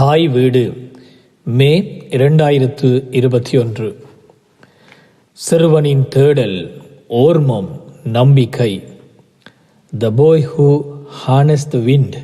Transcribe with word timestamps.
தாய் 0.00 0.28
வீடு 0.28 0.60
மே 1.46 2.00
இரண்டாயிரத்து 2.10 2.88
இருபத்தி 3.10 3.58
ஒன்று. 3.58 3.88
சிறுவனின் 5.32 6.08
தேடல் 6.08 6.84
ஓர்மம் 7.08 7.68
நம்பிக்கை. 8.02 8.82
The 9.98 10.10
boy 10.10 10.46
who 10.52 10.68
harnessed 11.22 11.68
the 11.68 11.78
wind 11.78 12.16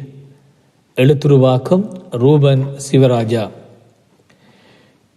எழுத்துருவாக்கம் 0.97 1.85
Ruban 2.11 2.65
Sivaraja. 2.87 3.51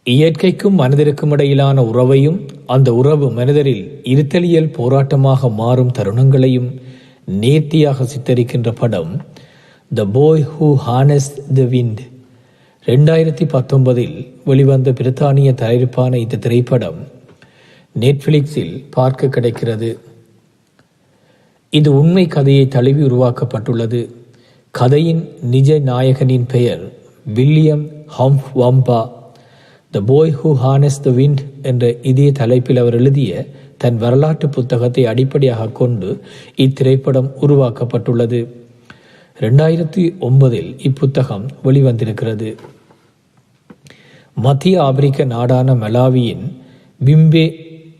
இயற்கைக்கும் 0.04 0.80
மனிதருக்கும் 0.84 1.32
இடையிலான 1.32 1.84
உறவையும் 1.84 2.40
அந்த 2.66 2.94
உறவு 2.94 3.32
மனிதரில் 3.32 4.02
இருத்தலியல் 4.04 4.74
போராட்டமாக 4.80 5.56
மாறும் 5.56 5.96
தருணங்களையும் 5.98 6.70
நேர்த்தியாக 7.26 8.04
சித்தரிக்கின்ற 8.04 8.72
படம் 8.72 9.18
த 9.96 10.06
boy 10.06 10.48
who 10.54 10.76
honours 10.88 11.34
the 11.54 11.62
wind 11.62 12.02
ரெண்டாயிரத்தி 12.90 13.46
பத்தொன்பதில் 13.46 14.28
வெளிவந்த 14.46 14.92
பிரித்தானிய 14.92 15.50
தயாரிப்பான 15.62 16.16
இந்த 16.16 16.38
திரைப்படம் 16.38 17.00
நெட்ஃபிளிக்ஸில் 18.00 18.84
பார்க்க 18.90 19.28
கிடைக்கிறது. 19.28 20.00
இது 21.70 21.90
உண்மை 22.00 22.28
கதையை 22.28 22.68
தழுவி 22.68 23.02
உருவாக்கப்பட்டுள்ளது. 23.04 24.10
கதையின் 24.72 25.30
நிஜ 25.42 25.80
நாயகனின் 25.80 26.48
பெயர் 26.48 26.94
William 27.34 27.86
hmm 28.06 28.40
Lanba 28.56 29.12
the 29.92 30.02
boy 30.02 30.36
who 30.44 30.54
honours 30.54 31.02
the 31.02 31.10
wind 31.10 31.44
என்ற 31.62 31.96
இதே 32.02 32.32
தலைப்பில் 32.32 32.78
அவர் 32.78 32.94
எழுதிய 32.94 33.48
தன் 33.78 33.98
வரலாற்று 33.98 34.50
புத்தகத்தை 34.50 35.06
அடிப்படையாக 35.06 35.68
கொண்டு 35.68 36.22
இத்திரைப்படம் 36.56 37.30
உருவாக்கப்பட்டுள்ளது. 37.42 38.42
ரெண்டாயிரத்தி 39.40 40.04
ஒன்பதில் 40.20 40.76
இப்புத்தகம் 40.82 41.46
வெளிவந்திருக்கிறது. 41.64 42.56
மத்திய 44.36 44.84
ஆப்பிரிக்க 44.84 45.24
நாடான 45.24 45.76
மலாவியின் 45.76 46.62
பிம்பே 47.06 47.54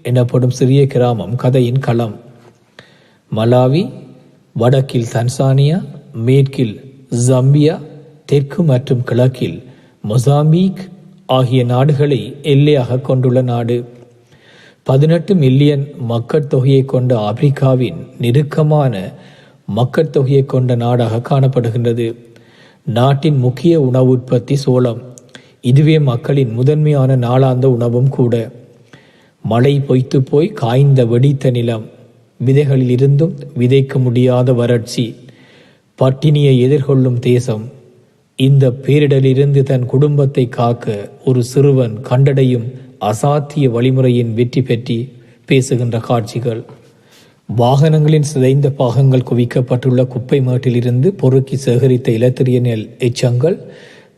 எனப்படும் 0.04 0.50
சிறிய 0.50 0.88
கிராமம் 0.88 1.36
கதையின் 1.36 1.80
களம். 1.80 2.16
மலாவி 3.36 3.94
வடக்கில் 4.54 5.06
தன்சானியா 5.14 5.86
மேற்கில் 6.14 6.94
ஜம்பியா 7.28 7.82
தெற்கு 8.26 8.64
மற்றும் 8.64 9.04
கிழக்கில் 9.04 9.64
மொசாம்பிக் 10.10 10.78
ஆகிய 11.26 11.64
நாடுகளை 11.64 12.36
எல்லையாக 12.42 13.02
கொண்டுள்ள 13.02 13.42
நாடு. 13.42 13.90
பதினெட்டு 14.84 15.36
மில்லியன் 15.36 15.88
மக்கள் 16.00 16.48
தொகையை 16.48 16.86
கொண்ட 16.86 17.32
ஆப்பிரிக்காவின் 17.32 18.08
நெருக்கமான 18.20 19.12
மக்கள் 19.66 20.10
தொகையை 20.10 20.46
கொண்ட 20.46 20.76
நாடாக 20.76 21.22
காணப்படுகின்றது. 21.30 22.16
நாட்டின் 22.86 23.38
முக்கிய 23.38 23.82
உணவு 23.82 24.10
உற்பத்தி 24.10 24.56
சோளம். 24.56 25.02
இதுவே 25.64 26.00
மக்களின் 26.00 26.52
முதன்மையான 26.54 27.16
நாளாந்த 27.16 27.66
உணவும் 27.66 28.10
கூட. 28.10 28.34
மழை 29.46 29.74
பொய்த்து 29.80 30.18
போய் 30.22 30.48
காய்ந்த 30.62 31.06
வெடித்த 31.06 31.52
நிலம் 31.52 31.86
விதைகளில் 32.40 32.90
இருந்தும் 32.90 33.34
விதைக்க 33.60 34.00
முடியாத 34.00 34.54
வறட்சி 34.54 35.06
பட்டினியை 36.00 36.54
எதிர்கொள்ளும் 36.66 37.20
தேசம். 37.20 37.66
இந்த 38.40 38.66
பேரிடலிருந்து 38.84 39.62
தன் 39.64 39.86
குடும்பத்தை 39.86 40.46
காக்க 40.50 41.10
ஒரு 41.26 41.44
சிறுவன் 41.44 41.96
கண்டடையும் 42.10 42.68
அசாத்திய 43.02 43.66
வழிமுறையின் 43.76 44.34
வெற்றி 44.34 44.62
பற்றி 44.62 44.98
பேசுகின்ற 45.46 45.98
காட்சிகள். 46.00 46.62
வாகனங்களின் 47.58 48.30
சிதைந்த 48.34 48.68
பாகங்கள் 48.70 49.28
குவிக்கப்பட்டுள்ள 49.30 50.02
குப்பை 50.08 50.40
மேட்டிலிருந்து 50.42 51.08
பொறுக்கி 51.22 51.56
சேகரித்த 51.66 52.10
இலத்திரிய 52.10 52.60
நெல் 52.60 52.86
எச்சங்கள் 53.00 53.58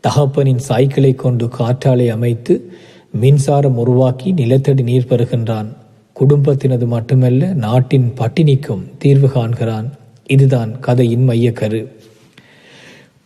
தகப்பனின் 0.08 0.60
சாய்க்கிளை 0.68 1.14
கொண்டு 1.14 1.48
காற்றாலை 1.58 2.08
அமைத்து 2.08 2.72
மின்சாரம் 3.12 3.76
உருவாக்கி 3.76 4.32
நிலத்தடி 4.32 4.82
நீர் 4.82 5.06
பெறுகின்றான். 5.08 5.66
குடும்பத்தினது 6.12 6.86
மட்டுமல்ல 6.86 7.46
நாட்டின் 7.46 8.12
பட்டினிக்கும் 8.16 8.82
தீர்வு 8.98 9.28
காண்கிறான். 9.28 9.92
இதுதான் 10.26 10.80
கதையின் 10.80 11.28
மையக்கரு. 11.28 11.86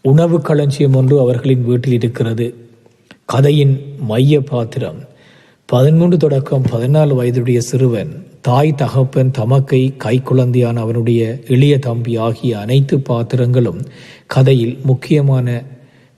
உணவு 0.02 0.40
களஞ்சியம் 0.40 0.94
ஒன்று 0.94 1.20
அவர்களின் 1.20 1.64
வீட்டில் 1.64 1.92
இருக்கிறது. 1.92 2.54
கதையின் 3.24 3.94
மைய 3.98 4.40
பாத்திரம் 4.40 4.98
பதிமூன்று 5.66 6.16
தொடக்கம் 6.16 6.64
பதினாலு 6.72 7.14
வயதுடைய 7.14 7.60
சிறுவன் 7.60 8.26
தாய் 8.40 8.74
தகப்பன் 8.74 9.30
தமக்கை 9.30 9.94
கைக்குழந்தையான 10.04 10.74
அவனுடைய 10.74 11.38
எளிய 11.48 11.78
தம்பி 11.78 12.16
ஆகிய 12.16 12.58
அனைத்து 12.58 13.00
பாத்திரங்களும் 13.00 13.80
கதையில் 14.26 14.78
முக்கியமான 14.82 15.62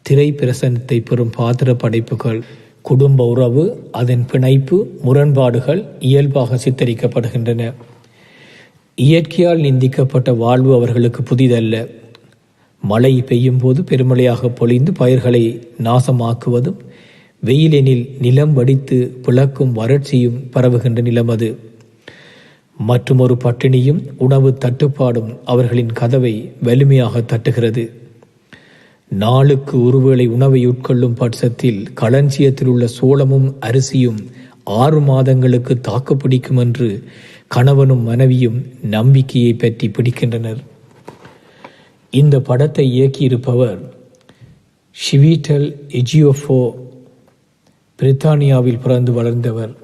திரை 0.08 0.26
பிரசனத்தை 0.32 0.96
பெறும் 1.04 1.32
பாத்திர 1.36 1.74
படைப்புகள் 1.74 2.40
குடும்ப 2.82 3.26
உறவு 3.26 3.64
அதன் 3.92 4.24
பிணைப்பு 4.30 4.76
முரண்பாடுகள் 5.02 5.80
இயல்பாக 6.00 6.58
சித்தரிக்கப்படுகின்றன. 6.64 7.62
இயற்கையால் 8.98 9.58
நிந்திக்கப்பட்ட 9.58 10.36
வாழ்வு 10.36 10.74
அவர்களுக்கு 10.74 11.22
புதிதல்ல. 11.22 11.74
மழை 12.82 13.12
பெய்யும் 13.22 13.58
போது 13.58 13.82
பெருமழையாக 13.82 14.48
பொழிந்து 14.48 14.92
பயிர்களை 14.92 15.42
நாசமாக்குவதும் 15.84 16.80
வெயிலெனில் 17.42 18.04
நிலம் 18.20 18.52
வடித்து 18.52 18.98
பிளக்கும் 19.22 19.76
வறட்சியும் 19.76 20.38
பரவுகின்ற 20.54 21.02
நிலம் 21.02 21.28
அது. 21.28 21.58
மற்றும் 22.90 23.18
ஒரு 23.18 23.36
பட்டினியும் 23.44 24.02
உணவு 24.18 24.58
தட்டுப்பாடும் 24.64 25.38
அவர்களின் 25.44 25.92
கதவை 25.92 26.34
வலிமையாக 26.62 27.20
தட்டுகிறது. 27.20 27.84
நாளுக்கு 29.10 29.82
ஒருவேளை 29.82 30.26
உணவை 30.26 30.68
உட்கொள்ளும் 30.68 31.14
பட்சத்தில் 31.14 31.86
களஞ்சியத்தில் 31.94 32.66
உள்ள 32.66 32.86
சோளமும் 32.86 33.56
அரிசியும் 33.60 34.26
ஆறு 34.64 35.00
மாதங்களுக்கு 35.00 35.80
தாக்கு 35.80 36.16
பிடிக்கும் 36.16 36.56
என்று 36.56 37.04
கணவனும் 37.46 38.02
மனைவியும் 38.02 38.66
நம்பிக்கையை 38.80 39.54
பற்றி 39.54 39.88
பிடிக்கின்றனர். 39.88 40.58
இந்த 42.10 42.40
படத்தை 42.40 43.00
இயக்கியிருப்பவர் 43.00 43.78
ஷிவிட்டல் 44.92 45.76
எஜியோஃபோ 45.88 46.74
பிரித்தானியாவில் 47.98 48.80
பிறந்து 48.80 49.12
வளர்ந்தவர் 49.12 49.76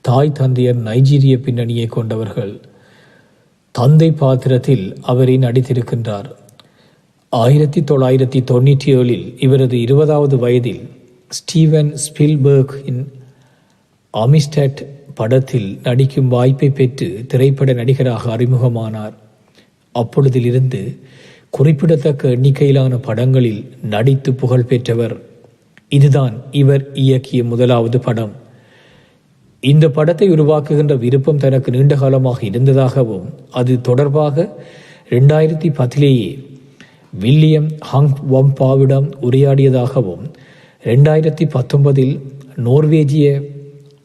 தாய் 0.00 0.32
தந்தையர் 0.32 0.82
நைஜீரிய 0.82 1.36
பின்னணியை 1.36 1.86
கொண்டவர்கள். 1.86 2.60
தந்தை 3.72 4.12
பாத்திரத்தில் 4.12 4.96
அவரை 5.02 5.38
நடித்திருக்கின்றார். 5.38 6.39
ஆயிரத்தி 7.32 7.80
தொள்ளாயிரத்தி 7.80 8.40
தொண்ணூற்றி 8.50 8.88
ஏழில் 8.94 9.42
இவரது 9.42 9.80
இருபதாவது 9.80 10.38
வயதில் 10.38 10.80
ஸ்டீவன் 11.28 11.92
ஸ்பில்பர்க் 12.04 12.72
இன் 12.84 13.12
அமிஸ்டட் 14.14 14.80
படத்தில் 15.14 15.78
நடிக்கும் 15.82 16.28
வாய்ப்பை 16.28 16.70
பெற்று 16.70 17.24
திரைப்பட 17.28 17.72
நடிகராக 17.72 18.36
அறிமுகமானார். 18.36 19.14
அப்பொழுதிலிருந்து 19.94 20.98
குறிப்பிடத்தக்க 21.50 22.28
எண்ணிக்கையிலான 22.28 22.96
படங்களில் 22.96 23.62
நடித்து 23.82 24.34
புகழ் 24.34 24.64
பெற்றவர். 24.64 25.16
இதுதான் 25.88 26.34
இவர் 26.50 26.92
இயக்கிய 26.92 27.44
முதலாவது 27.44 28.00
படம். 28.00 28.32
இந்த 29.60 29.88
படத்தை 29.88 30.30
உருவாக்குகின்ற 30.30 30.98
விருப்பம் 30.98 31.38
தனக்கு 31.38 31.70
நீண்ட 31.70 31.94
காலமாக 31.94 32.46
இருந்ததாகவும் 32.46 33.34
அது 33.50 33.80
தொடர்பாக 33.80 34.56
ரெண்டாயிரத்தி 35.10 35.74
பத்திலேயே 35.74 36.48
வில்லியம் 37.12 37.68
ஹங் 37.92 38.12
வம்பாவிடம் 38.32 39.08
உரையாடியதாகவும் 39.20 40.24
ரெண்டாயிரத்தி 40.84 41.44
பத்தொன்பதில் 41.54 42.20
நோர்வேஜிய 42.56 43.26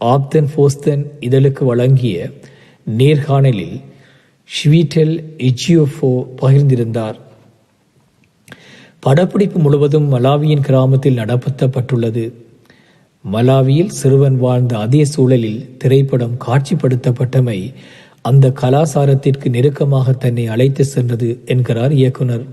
ஆப்தன் 0.02 0.50
ஃபோஸ்தன் 0.56 1.04
இதழுக்கு 1.20 1.64
வழங்கிய 1.64 2.32
நேர்காணலில் 2.88 3.82
ஷ்வீட்டெல் 4.50 5.14
இச்சியோஃபோ 5.38 6.26
பகிர்ந்திருந்தார். 6.42 7.16
படப்பிடிப்பு 9.00 9.60
முழுவதும் 9.60 10.08
மலாவியின் 10.14 10.62
கிராமத்தில் 10.62 11.18
நடப்பத்தப்பட்டுள்ளது 11.18 12.34
மலாவியில் 13.22 13.90
சிறுவன் 13.90 14.38
வாழ்ந்த 14.38 14.78
அதே 14.78 15.04
சூழலில் 15.06 15.78
திரைப்படம் 15.78 16.38
காட்சிப்படுத்தப்பட்டமை 16.48 17.74
அந்த 18.22 18.54
கலாசாரத்திற்கு 18.62 19.50
நெருக்கமாக 19.50 20.14
தன்னை 20.14 20.48
அழைத்து 20.48 20.86
சென்றது 20.86 21.42
என்கிறார் 21.46 21.92
இயக்குனர். 21.92 22.46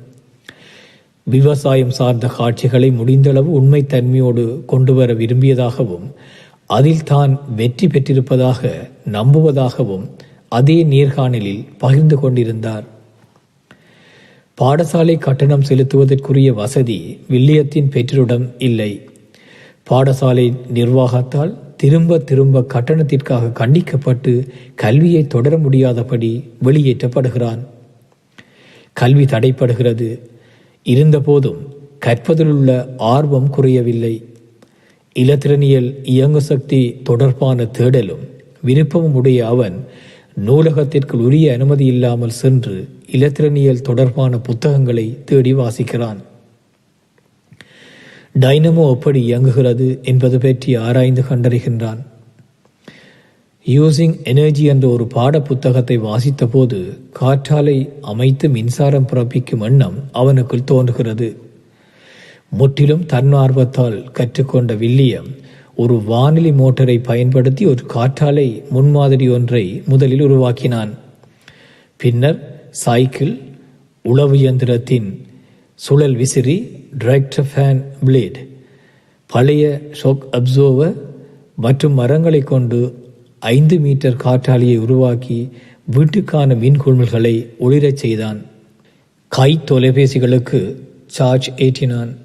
விவசாயம் 1.27 1.91
சார்ந்த 1.91 2.27
காட்சிகளை 2.27 2.91
முடிந்தளவு 2.91 3.51
உண்மைத்தன்மையோடு 3.59 4.65
கொண்டு 4.65 4.95
வர 4.95 5.13
விரும்பியதாகவும் 5.13 6.07
அதில் 6.67 7.05
தான் 7.05 7.33
வெற்றி 7.57 7.87
பெற்றிருப்பதாக 7.87 8.71
நம்புவதாகவும் 9.13 10.05
அதே 10.49 10.85
நேர்காணலில் 10.85 11.67
பகிர்ந்து 11.79 12.17
கொண்டிருந்தார். 12.19 12.85
பாடசாலை 14.59 15.19
கட்டணம் 15.19 15.67
செலுத்துவதற்குரிய 15.69 16.49
வசதி 16.53 16.99
வில்லியத்தின் 17.29 17.89
பெற்றோரிடம் 17.89 18.47
இல்லை. 18.59 18.93
பாடசாலை 19.91 20.47
நிர்வாகத்தால் 20.75 21.53
திரும்ப 21.77 22.19
திரும்ப 22.19 22.65
கட்டணத்திற்காக 22.75 23.53
கண்டிக்கப்பட்டு 23.61 24.33
கல்வியை 24.75 25.27
தொடர 25.27 25.57
முடியாதபடி 25.57 26.33
வெளியேற்றப்படுகிறான். 26.65 27.63
கல்வி 28.93 29.25
தடைப்படுகிறது 29.25 30.09
இருந்தபோதும் 30.87 31.61
கற்பதிலுள்ள 31.99 32.95
ஆர்வம் 32.97 33.51
குறையவில்லை. 33.51 34.15
இலத்திரனியல் 35.17 35.95
இயங்கு 36.05 36.41
சக்தி 36.41 37.01
தொடர்பான 37.05 37.65
தேடலும் 37.79 38.25
விருப்பமும் 38.67 39.15
உடைய 39.15 39.47
அவன் 39.47 39.85
நூலகத்திற்குள் 40.47 41.23
உரிய 41.27 41.53
அனுமதி 41.53 41.87
இல்லாமல் 41.87 42.39
சென்று 42.41 42.89
இலத்திரனியல் 43.07 43.83
தொடர்பான 43.83 44.39
புத்தகங்களை 44.39 45.19
தேடி 45.25 45.55
வாசிக்கிறான். 45.55 46.21
டைனமோ 48.41 48.91
எப்படி 48.91 49.21
இயங்குகிறது 49.23 49.99
என்பது 50.03 50.39
பற்றி 50.39 50.75
ஆராய்ந்து 50.75 51.25
கண்டறிகின்றான். 51.31 52.01
யூசிங் 53.67 54.25
எனர்ஜி 54.25 54.65
என்ற 54.65 54.89
ஒரு 54.89 55.07
பாட 55.07 55.41
புத்தகத்தை 55.41 55.99
வாசித்தபோது 55.99 56.99
காற்றாலை 57.21 57.89
அமைத்து 58.01 58.49
மின்சாரம் 58.49 59.07
பிறப்பிக்கும் 59.07 59.61
எண்ணம் 59.61 59.95
அவனுக்குள் 60.13 60.65
தோன்றுகிறது. 60.65 61.37
முற்றிலும் 62.51 63.05
தன்னார்வத்தால் 63.07 64.11
கற்றுக்கொண்ட 64.13 64.75
வில்லியம் 64.75 65.27
ஒரு 65.75 65.95
வானிலை 65.95 66.53
மோட்டரை 66.53 67.03
பயன்படுத்தி 67.03 67.67
ஒரு 67.67 67.85
காற்றாலை 67.87 68.63
முன்மாதிரி 68.71 69.29
ஒன்றை 69.29 69.83
முதலில் 69.87 70.21
உருவாக்கினான். 70.21 70.91
பின்னர் 71.97 72.69
சைக்கிள் 72.71 73.41
உளவு 74.03 74.37
இயந்திரத்தின் 74.37 75.09
சுழல் 75.75 76.17
விசிறி 76.17 76.57
டிரெக்டர் 76.99 77.49
ஃபேன் 77.55 77.81
பிளேட் 78.07 78.41
பழைய 79.27 79.81
ஷோக் 80.03 80.27
அப்சோவர் 80.33 80.97
மற்றும் 81.57 81.93
மரங்களை 81.93 82.41
கொண்டு 82.41 83.02
ஐந்து 83.43 83.79
மீட்டர் 83.79 84.17
காற்றாலையை 84.17 84.79
உருவாக்கி 84.79 85.51
வீட்டுக்கான 85.97 86.55
மின்குழ்மல்களை 86.65 87.47
ஒளிரச் 87.61 88.01
செய்தான். 88.03 88.43
கை 89.29 89.59
தொலைபேசிகளுக்கு 89.71 90.75
சார்ஜ் 91.07 91.51
ஏற்றினான். 91.57 92.17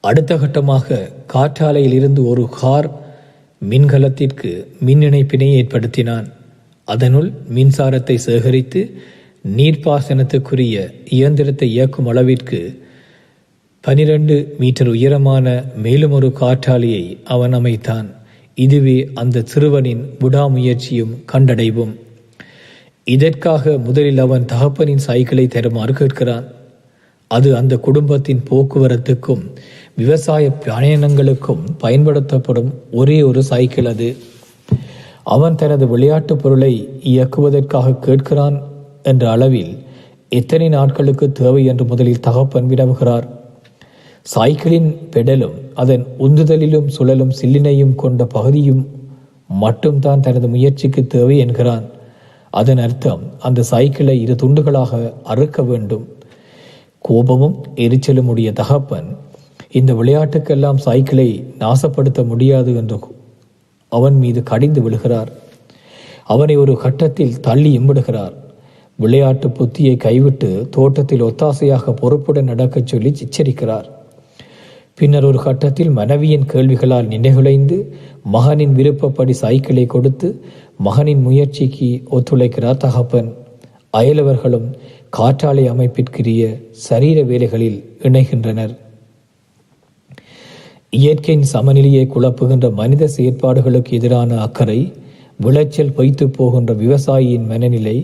அடுத்த 0.00 0.34
கட்டமாக 0.34 1.10
காற்றாலையில் 1.34 1.92
இருந்து 1.92 2.26
ஒரு 2.26 2.48
கார் 2.50 2.90
மின்கலத்திற்கு 3.70 4.66
மின் 4.80 5.00
இணைப்பினை 5.00 5.48
ஏற்படுத்தினான். 5.60 6.26
அதனுள் 6.84 7.32
மின்சாரத்தை 7.54 8.14
சேகரித்து 8.14 9.00
நீர்ப்பாசனத்துக்குரிய 9.56 10.76
இயந்திரத்தை 11.10 11.70
இயக்கும் 11.70 12.06
அளவிற்கு 12.06 12.82
பனிரெண்டு 13.80 14.54
மீட்டர் 14.58 14.88
உயரமான 14.88 15.64
மேலும் 15.76 16.10
ஒரு 16.10 16.32
காற்றாலையை 16.40 17.18
அவன் 17.24 17.52
அமைத்தான். 17.52 18.16
இதுவே 18.58 19.10
அந்த 19.14 19.42
சிறுவனின் 19.44 20.16
விடாமுயற்சியும் 20.20 21.24
கண்டடைவும். 21.32 21.94
இதற்காக 23.04 23.78
முதலில் 23.78 24.18
அவன் 24.18 24.44
தகப்பனின் 24.44 24.96
சைக்கிளை 24.96 25.46
தருமாறு 25.46 25.92
கேட்கிறான். 25.92 26.44
அது 27.26 27.56
அந்த 27.56 27.76
குடும்பத்தின் 27.76 28.42
போக்குவரத்துக்கும் 28.50 29.42
விவசாய 29.96 30.50
பயணங்களுக்கும் 30.64 31.58
பயன்படுத்தப்படும் 31.78 32.74
ஒரே 32.92 33.22
ஒரு 33.22 33.42
சைக்கிள் 33.42 33.84
அது. 33.84 34.16
அவன் 35.24 35.54
தனது 35.54 35.88
விளையாட்டுப் 35.88 36.38
பொருளை 36.38 36.88
இயக்குவதற்காக 37.02 37.96
கேட்கிறான் 38.00 38.62
என்ற 39.02 39.30
அளவில் 39.30 39.78
எத்தனை 40.28 40.68
நாட்களுக்கு 40.68 41.32
தேவை 41.32 41.64
என்று 41.64 41.84
முதலில் 41.84 42.20
தகப்பன் 42.20 42.68
வினவுகிறார். 42.68 43.37
சைக்கிளின் 44.34 44.96
பெடலும் 45.10 45.54
அதன் 45.74 46.06
உந்துதலிலும் 46.18 46.86
சுழலும் 46.86 47.30
சில்லினையும் 47.40 47.94
கொண்ட 47.94 48.24
பகுதியும் 48.24 48.86
மட்டும்தான் 49.48 50.20
தனது 50.20 50.48
முயற்சிக்கு 50.48 51.06
தேவை 51.06 51.38
என்கிறான். 51.38 51.84
அதன் 52.50 52.78
அர்த்தம் 52.78 53.20
அந்த 53.38 53.62
சைக்கிளை 53.62 54.20
இரு 54.20 54.34
துண்டுகளாக 54.34 55.12
அறுக்க 55.22 55.62
வேண்டும். 55.62 56.08
கோபமும் 57.00 57.56
எரிச்சலும் 57.74 58.26
உடைய 58.26 58.52
தகப்பன் 58.52 59.16
இந்த 59.70 59.94
விளையாட்டுக்கெல்லாம் 59.94 60.76
சைக்கிளை 60.76 61.54
நாசப்படுத்த 61.58 62.26
முடியாது 62.26 62.76
என்று 62.76 62.98
அவன் 63.88 64.14
மீது 64.14 64.42
கடிந்து 64.42 64.90
விழுகிறார். 64.90 65.28
அவனை 66.24 66.56
ஒரு 66.56 66.76
கட்டத்தில் 66.76 67.40
தள்ளி 67.40 67.78
இம்பிடுகிறார். 67.78 68.32
விளையாட்டு 68.96 69.48
புத்தியை 69.48 69.96
கைவிட்டு 69.96 70.68
தோட்டத்தில் 70.70 71.22
ஒத்தாசையாக 71.22 71.92
பொறுப்புடன் 71.92 72.44
நடக்கச் 72.44 72.86
சொல்லி 72.86 73.12
எச்சரிக்கிறார் 73.24 73.96
பின்னர் 74.98 75.24
ஒரு 75.24 75.38
கட்டத்தில் 75.38 75.90
மனைவியின் 75.90 76.46
கேள்விகளால் 76.46 77.08
நினைகுலைந்து 77.08 77.76
மகனின் 78.24 78.72
விருப்பப்படி 78.72 79.32
சைக்கிளை 79.32 79.86
கொடுத்து 79.86 80.28
மகனின் 80.78 81.22
முயற்சிக்கு 81.22 82.02
ஒத்துழைக்கிறார் 82.10 82.76
தகப்பன். 82.76 83.28
அயலவர்களும் 83.96 84.68
காற்றாலை 85.10 85.68
அமைப்பிற்குரிய 85.68 86.42
சரீர 86.70 87.22
வேலைகளில் 87.22 87.78
இணைகின்றனர். 88.02 88.74
இயற்கையின் 90.90 91.42
சமநிலையை 91.42 92.04
குழப்புகின்ற 92.06 92.70
மனித 92.70 93.08
செயற்பாடுகளுக்கு 93.16 93.92
எதிரான 93.92 94.40
அக்கறை 94.40 94.92
விளைச்சல் 95.36 95.92
பொய்த்து 95.92 96.28
போகின்ற 96.28 96.74
விவசாயியின் 96.74 97.46
மனநிலை 97.46 97.96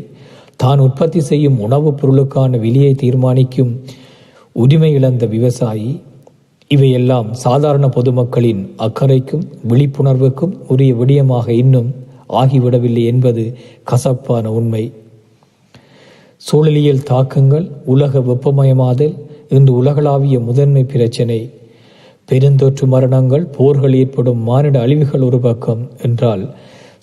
தான் 0.56 0.78
உற்பத்தி 0.78 1.20
செய்யும் 1.20 1.60
உணவுப் 1.60 1.96
பொருளுக்கான 1.96 2.58
விலையை 2.58 2.94
தீர்மானிக்கும் 2.94 3.72
உரிமை 4.52 4.92
இழந்த 4.92 5.26
விவசாயி 5.26 6.00
இவையெல்லாம் 6.70 7.34
சாதாரண 7.34 7.88
பொதுமக்களின் 7.88 8.60
அக்கறைக்கும் 8.78 9.42
விழிப்புணர்வுக்கும் 9.68 10.54
உரிய 10.68 10.94
விடயமாக 10.94 11.48
இன்னும் 11.48 11.94
ஆகிவிடவில்லை 12.28 13.04
என்பது 13.04 13.56
கசப்பான 13.84 14.52
உண்மை. 14.52 14.92
சூழலியல் 16.46 17.02
தாக்கங்கள் 17.02 17.70
உலக 17.84 18.18
வெப்பமயமாதல் 18.18 19.14
இன்று 19.48 19.74
உலகளாவிய 19.74 20.40
முதன்மை 20.40 20.84
பிரச்சினை. 20.84 21.50
பெருந்தொற்று 22.32 22.86
மரணங்கள் 22.86 23.44
போர்கள் 23.46 23.94
ஏற்படும் 23.94 24.38
மானிட 24.38 24.80
அழிவுகள் 24.80 25.20
ஒரு 25.20 25.38
பக்கம் 25.38 25.90
என்றால் 26.02 26.54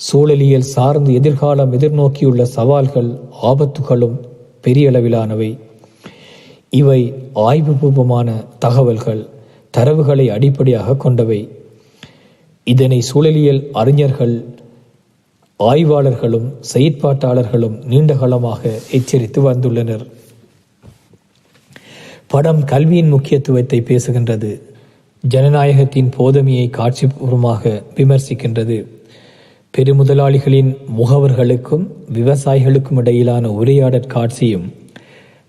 சூழலியல் 0.07 0.69
சார்ந்து 0.75 1.13
எதிர்காலம் 1.13 1.73
எதிர்நோக்கியுள்ள 1.73 2.41
சவால்கள் 2.41 3.19
ஆபத்துகளும் 3.41 4.17
பெரிய 4.61 4.89
அளவிலானவை. 4.89 5.57
இவை 6.69 7.13
ஆய்வுபூர்வமான 7.35 8.29
தகவல்கள். 8.59 9.29
தரவுகளை 9.77 10.29
அடிப்படையாக 10.29 10.95
கொண்டவை. 10.95 11.49
இதனை 12.63 13.03
சூழலியல் 13.13 13.71
அறிஞர்கள் 13.71 14.45
ஆய்வாளர்களும் 15.59 16.53
செயற்பாட்டாளர்களும் 16.73 17.85
நீண்டகாலமாக 17.85 18.79
எச்சரித்து 18.91 19.51
வந்துள்ளனர். 19.51 20.07
படம் 22.27 22.63
கல்வியின் 22.63 23.09
முக்கியத்துவத்தை 23.09 23.81
பேசுகின்றது. 23.81 24.61
ஜனநாயகத்தின் 25.29 26.11
போதமையை 26.17 26.69
காட்சிபூர்வமாக 26.69 27.83
விமர்சிக்கின்றது. 27.95 28.87
பெருமுதலாளிகளின் 29.77 30.77
முகவர்களுக்கும் 30.97 31.87
விவசாயிகளுக்கும் 32.13 32.97
இடையிலான 32.97 33.49
உரையாடற் 33.49 34.07
காட்சியும் 34.07 34.73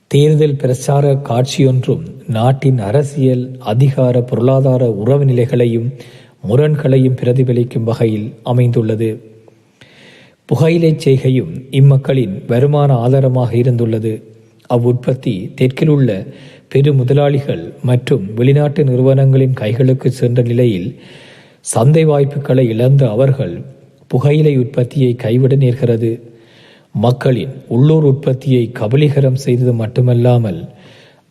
தேர்தல் 0.06 0.56
பிரச்சார 0.56 1.14
காட்சியொன்றும் 1.14 2.21
நாட்டின் 2.34 2.78
அரசியல் 2.78 3.44
அதிகார 3.72 4.14
பொருளாதார 4.22 4.82
உறவு 5.02 5.24
நிலைகளையும் 5.24 5.88
முரண்களையும் 6.48 7.16
பிரதிபலிக்கும் 7.20 7.86
வகையில் 7.90 8.28
அமைந்துள்ளது. 8.42 9.10
புகையிலைச் 10.48 11.02
செய்கையும் 11.04 11.52
இம்மக்களின் 11.70 12.34
வருமான 12.46 12.92
ஆதாரமாக 13.04 13.50
இருந்துள்ளது. 13.54 14.12
அவ்வுற்பத்தி 14.70 15.34
தெற்கில் 15.54 15.88
உள்ள 15.88 16.10
பெரு 16.68 16.90
முதலாளிகள் 16.92 17.64
மற்றும் 17.82 18.24
வெளிநாட்டு 18.34 18.82
நிறுவனங்களின் 18.84 19.58
கைகளுக்கு 19.60 20.08
சென்ற 20.20 20.42
நிலையில் 20.42 20.88
சந்தை 21.72 22.04
வாய்ப்புகளை 22.04 22.64
இழந்த 22.68 23.02
அவர்கள் 23.10 23.54
புகையிலை 24.10 24.54
உற்பத்தியை 24.58 25.12
கைவிட 25.24 25.54
நேர்கிறது. 25.56 26.12
மக்களின் 26.94 27.52
உள்ளூர் 27.68 28.04
உற்பத்தியை 28.04 28.64
கபலீகரம் 28.80 29.42
செய்தது 29.44 29.72
மட்டுமல்லாமல் 29.72 30.60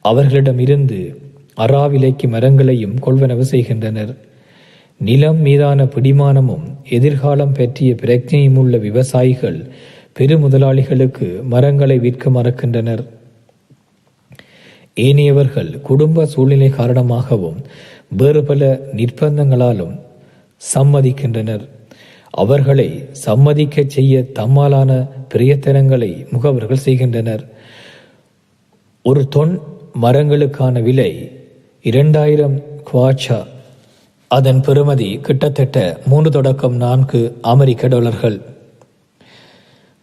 அவர்களிடமிருந்து 0.01 1.21
அறாவிலைக்கு 1.57 2.27
மரங்களையும் 2.27 2.99
கொள்வனவு 2.99 3.39
செய்கின்றனர். 3.39 4.17
நிலம் 4.97 5.37
மீதான 5.37 5.83
பிடிமானமும் 5.83 6.65
எதிர்காலம் 6.89 7.51
பற்றிய 7.51 7.93
பிரஜையும் 7.93 8.55
உள்ள 8.55 8.77
விவசாயிகள் 8.77 9.69
பெரு 10.13 10.37
முதலாளிகளுக்கு 10.37 11.43
மரங்களை 11.43 11.99
விற்க 11.99 12.29
மறக்கின்றனர். 12.29 13.07
ஏனையவர்கள் 14.95 15.81
குடும்ப 15.81 16.25
சூழ்நிலை 16.25 16.69
காரணமாகவும் 16.69 17.61
வேறு 18.17 18.43
பல 18.43 18.79
நிர்பந்தங்களாலும் 18.95 19.99
சம்மதிக்கின்றனர். 20.75 21.69
அவர்களை 22.31 23.05
சம்மதிக்க 23.11 23.83
செய்ய 23.87 24.25
தம்மாலான 24.35 25.09
பிரயத்தனங்களை 25.33 26.29
முகவர்கள் 26.29 26.85
செய்கின்றனர். 26.87 27.47
ஒரு 29.03 29.27
தொன் 29.35 29.59
மரங்களுக்கான 29.95 30.81
விலை 30.81 31.31
இரண்டாயிரம் 31.81 32.61
குவாச்சா 32.91 33.45
அதன் 34.27 34.61
பெறுமதி 34.61 35.21
கிட்டத்தட்ட 35.21 36.01
மூன்று 36.05 36.31
தொடக்கம் 36.31 36.75
நான்கு 36.75 37.37
அமெரிக்க 37.41 37.87
டாலர்கள். 37.87 38.41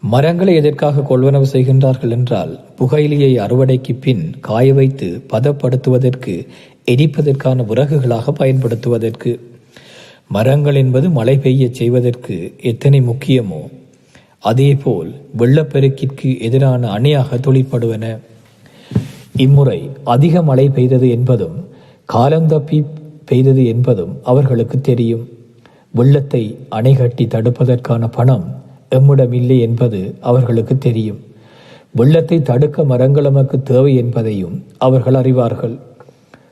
மரங்களை 0.00 0.54
எதற்காக 0.54 1.00
கொள்வனவு 1.00 1.46
செய்கின்றார்கள் 1.52 2.10
என்றால் 2.10 2.64
புகையிலையை 2.78 3.32
அறுவடைக்கு 3.38 4.00
பின் 4.00 4.40
காய 4.40 4.74
வைத்து 4.74 5.22
பதப்படுத்துவதற்கு 5.32 6.46
எரிப்பதற்கான 6.86 7.64
விறகுகளாக 7.64 8.32
பயன்படுத்துவதற்கு 8.32 9.40
மரங்கள் 10.28 10.74
என்பது 10.74 11.10
மழை 11.10 11.38
பெய்யச் 11.38 11.74
செய்வதற்கு 11.74 12.54
எத்தனை 12.62 13.00
முக்கியமோ 13.00 13.68
அதேபோல் 14.38 15.20
வெள்ளப்பெருக்கிற்கு 15.38 16.40
எதிரான 16.40 16.90
அணியாக 16.90 17.36
தொழிற்படுவன. 17.36 18.18
இம்முறை 19.44 19.80
அதிக 20.04 20.42
மழை 20.42 20.68
பெய்தது 20.68 21.08
என்பதும் 21.08 21.56
காலம் 22.04 22.46
தப்பி 22.46 22.78
பெய்தது 23.24 23.66
என்பதும் 23.66 24.12
அவர்களுக்கு 24.22 24.80
தெரியும். 24.80 25.24
வெள்ளத்தை 25.90 26.42
அணைகட்டி 26.70 27.24
தடுப்பதற்கான 27.26 28.08
பணம் 28.10 28.46
எம்மிடம் 28.90 29.32
இல்லை 29.32 29.58
என்பது 29.60 30.00
அவர்களுக்கு 30.20 30.78
தெரியும். 30.78 31.20
வெள்ளத்தை 31.90 32.42
தடுக்க 32.42 32.84
மரங்கள் 32.84 33.22
நமக்கு 33.22 33.62
தேவை 33.62 33.92
என்பதையும் 33.96 34.56
அவர்கள் 34.78 35.14
அறிவார்கள். 35.14 35.76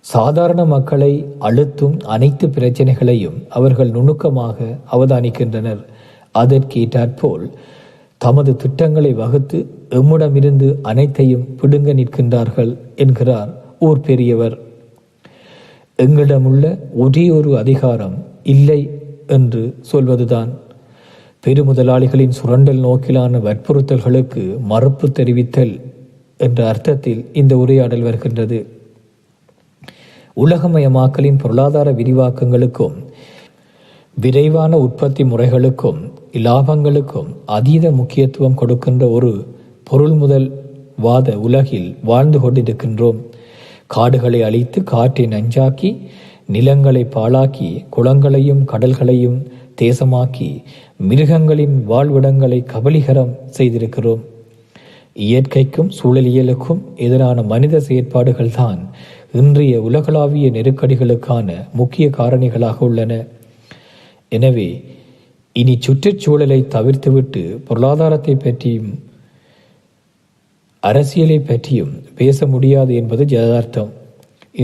சாதாரண 0.00 0.64
மக்களை 0.64 1.12
அழுத்தும் 1.38 1.97
அனைத்து 2.14 2.49
பிரச்சனைகளையும் 2.49 3.38
அவர்கள் 3.49 3.90
நுணுக்கமாக 3.90 4.57
அவதானிக்கின்றனர். 4.93 5.83
அதற்கேற்றாற்போல் 6.38 7.47
தமது 8.21 8.57
திட்டங்களை 8.57 9.12
வகுத்து 9.12 9.59
எம்மிடமிருந்து 9.90 10.75
அனைத்தையும் 10.83 11.55
பிடுங்க 11.57 11.95
நிற்கின்றார்கள் 11.95 12.78
என்கிறார் 12.97 13.55
ஊர் 13.78 14.00
பெரியவர். 14.00 14.59
எங்களிடமுள்ள 16.02 16.78
ஒரே 16.93 17.31
ஒரு 17.31 17.59
அதிகாரம் 17.59 18.25
இல்லை 18.43 18.90
என்று 19.26 19.75
சொல்வதுதான். 19.81 20.50
பெருமுதலாளிகளின் 21.47 22.28
சுரண்டல் 22.28 22.78
நோக்கிலான 22.78 23.40
வற்புறுத்தல்களுக்கு 23.40 24.59
மறுப்பு 24.59 25.09
தெரிவித்தல் 25.09 25.81
என்ற 26.37 26.69
அர்த்தத்தில் 26.69 27.26
இந்த 27.33 27.57
உரையாடல் 27.57 28.02
வருகின்றது. 28.02 28.66
உலகமயமாக்கலின் 30.37 31.38
பொருளாதார 31.38 31.93
விரிவாக்கங்களுக்கும் 31.93 33.05
விரைவான 34.14 34.78
உற்பத்தி 34.78 35.25
முறைகளுக்கும் 35.25 36.12
இலாபங்களுக்கும் 36.33 37.26
அதீத 37.47 37.90
முக்கியத்துவம் 37.90 38.55
கொடுக்கின்ற 38.55 39.09
ஒரு 39.09 39.47
பொருள் 39.87 40.14
முதல் 40.21 40.47
வாத 41.05 41.28
உலகில் 41.47 41.88
வாழ்ந்து 42.09 42.38
கொண்டிருக்கின்றோம். 42.43 43.19
காடுகளை 43.95 44.40
அழித்து 44.47 44.78
காற்றை 44.93 45.25
நஞ்சாக்கி 45.35 45.90
நிலங்களை 46.55 47.02
பாழாக்கி 47.16 47.69
குளங்களையும் 47.97 48.62
கடல்களையும் 48.73 49.38
தேசமாக்கி 49.83 50.49
மிருகங்களின் 51.09 51.76
வாழ்விடங்களை 51.90 52.61
கபலீகரம் 52.73 53.33
செய்திருக்கிறோம். 53.59 54.23
இயற்கைக்கும் 55.26 55.90
சூழலியலுக்கும் 55.99 56.83
எதிரான 57.07 57.43
மனித 57.52 57.81
செயற்பாடுகள் 57.81 58.57
தான் 58.61 58.81
இன்றைய 59.40 59.75
உலகளாவிய 59.88 60.47
நெருக்கடிகளுக்கான 60.50 61.49
முக்கிய 61.73 62.07
காரணிகளாக 62.19 62.78
உள்ளன. 62.88 63.12
எனவே 64.33 64.71
இனி 65.57 65.75
சுற்றுச்சூழலை 65.87 66.61
தவிர்த்துவிட்டு 66.75 67.43
பொருளாதாரத்தை 67.69 68.35
பற்றியும் 68.37 68.90
அரசியலை 70.88 71.38
பற்றியும் 71.40 71.93
பேச 72.19 72.47
முடியாது 72.47 72.93
என்பது 73.00 73.23
யதார்த்தம். 73.37 73.90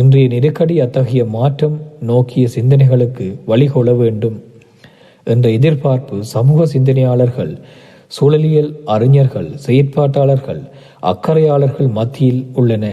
இன்றைய 0.00 0.26
நெருக்கடி 0.34 0.74
அத்தகைய 0.84 1.22
மாற்றம் 1.36 1.76
நோக்கிய 2.10 2.44
சிந்தனைகளுக்கு 2.54 3.26
வழிகொள்ள 3.50 3.90
வேண்டும் 4.02 4.36
என்ற 5.26 5.46
எதிர்பார்ப்பு 5.58 6.16
சமூக 6.34 6.66
சிந்தனையாளர்கள் 6.66 7.52
சூழலியல் 8.16 8.70
அறிஞர்கள் 8.94 9.50
செயற்பாட்டாளர்கள் 9.66 10.62
அக்கறையாளர்கள் 11.12 11.90
மத்தியில் 11.98 12.42
உள்ளன. 12.60 12.84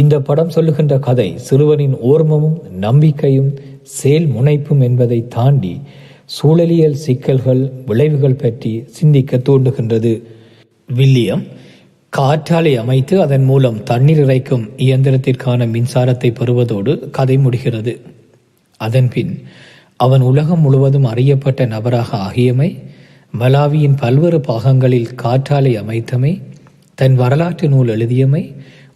இந்த 0.00 0.14
படம் 0.28 0.52
சொல்லுகின்ற 0.56 0.94
கதை 1.08 1.28
சிறுவனின் 1.46 1.96
ஓர்மமும் 2.10 2.58
நம்பிக்கையும் 2.86 3.50
செயல் 3.98 4.28
முனைப்பும் 4.36 4.82
என்பதை 4.88 5.20
தாண்டி 5.36 5.74
சூழலியல் 6.36 7.00
சிக்கல்கள் 7.04 7.62
விளைவுகள் 7.88 8.40
பற்றி 8.42 8.72
சிந்திக்க 8.98 9.38
தூண்டுகின்றது 9.48 10.12
வில்லியம் 10.94 11.44
காற்றாலை 12.12 12.76
அமைத்து 12.76 13.20
அதன் 13.20 13.44
மூலம் 13.44 13.82
தண்ணீர் 13.82 14.22
இறைக்கும் 14.24 14.64
இயந்திரத்திற்கான 14.76 15.66
மின்சாரத்தை 15.66 16.34
பெறுவதோடு 16.34 17.10
கதை 17.10 17.38
முடிகிறது. 17.38 18.00
அதன்பின் 18.76 19.42
அவன் 19.96 20.20
உலகம் 20.20 20.60
முழுவதும் 20.60 21.04
அறியப்பட்ட 21.04 21.66
நபராக 21.66 22.16
ஆகியமை 22.16 22.82
மலாவியின் 23.40 23.96
பல்வேறு 23.96 24.40
பாகங்களில் 24.40 25.14
காற்றாலை 25.22 25.72
அமைத்தமை 25.80 26.42
தன் 26.94 27.14
வரலாற்று 27.14 27.68
நூல் 27.68 27.88
எழுதியமை 27.88 28.54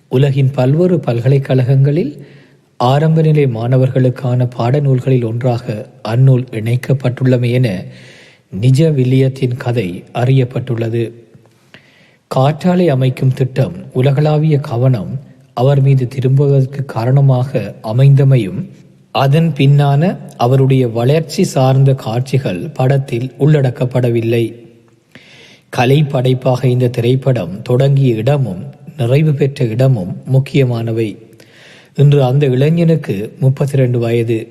உலகின் 0.08 0.50
பல்வேறு 0.50 1.00
பல்கலைக்கழகங்களில் 1.00 2.26
ஆரம்ப 2.76 3.22
நிலை 3.22 3.44
மாணவர்களுக்கான 3.46 4.48
பாடநூல்களில் 4.58 5.24
ஒன்றாக 5.24 5.90
அந்நூல் 6.02 6.44
இணைக்கப்பட்டுள்ளமை 6.50 7.50
என 7.50 7.84
நிஜ 8.50 8.90
வில்லியத்தின் 8.90 9.56
கதை 9.56 10.04
அறியப்பட்டுள்ளது. 10.14 11.04
காற்றாலை 12.36 12.88
அமைக்கும் 12.88 13.34
திட்டம் 13.34 13.72
உலகளாவிய 13.92 14.58
கவனம் 14.58 15.20
அவர் 15.54 15.80
மீது 15.80 16.08
திரும்புவதற்கு 16.08 16.84
காரணமாக 16.84 17.74
அமைந்தமையும் 17.82 18.70
அதன் 19.12 19.52
பின்னான 19.56 20.18
அவருடைய 20.36 20.88
வளர்ச்சி 20.88 21.44
சார்ந்த 21.44 21.94
காட்சிகள் 21.94 22.68
படத்தில் 22.68 23.32
உள்ளடக்கப்படவில்லை. 23.38 24.54
கலை 25.68 26.02
படைப்பாக 26.02 26.68
இந்த 26.68 26.88
திரைப்படம் 26.88 27.62
தொடங்கிய 27.62 28.14
இடமும் 28.14 28.64
நிறைவு 28.96 29.34
பெற்ற 29.34 29.64
இடமும் 29.64 30.22
முக்கியமானவை. 30.24 31.18
இன்று 31.94 32.24
அந்த 32.24 32.46
இளைஞனுக்கு 32.46 33.36
முப்பத்தி 33.40 33.76
ரெண்டு 33.76 33.98
வயது. 33.98 34.48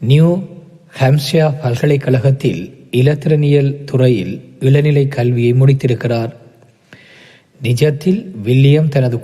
நியூ 0.00 0.42
ஹாம்ஷியா 1.00 1.54
பல்கலைக்கழகத்தில் 1.62 2.88
இலத்திரனியல் 2.90 3.84
துறையில் 3.84 4.56
இளநிலை 4.60 5.08
கல்வியை 5.08 5.52
முடித்திருக்கிறார். 5.52 6.46
நிஜத்தில் 7.62 8.18
வில்லியம் 8.42 8.88
தனது 8.88 9.16